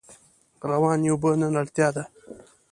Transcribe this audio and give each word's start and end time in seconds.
روانې 0.69 1.07
اوبه 1.11 1.29
نن 1.41 1.53
اړتیا 1.61 1.87
ده. 1.95 2.03